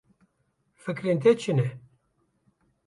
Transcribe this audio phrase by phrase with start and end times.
[0.83, 1.67] Fikrên te çi ne?